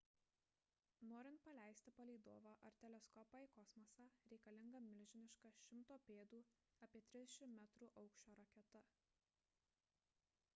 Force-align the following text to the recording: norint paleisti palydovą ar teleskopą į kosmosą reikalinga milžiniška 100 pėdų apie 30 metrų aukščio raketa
norint 1.09 1.41
paleisti 1.47 1.91
palydovą 1.99 2.53
ar 2.69 2.77
teleskopą 2.85 3.41
į 3.43 3.49
kosmosą 3.57 4.07
reikalinga 4.31 4.81
milžiniška 4.87 5.51
100 5.59 5.99
pėdų 6.09 6.41
apie 6.89 7.03
30 7.13 7.51
metrų 7.59 7.91
aukščio 8.05 8.37
raketa 8.43 8.85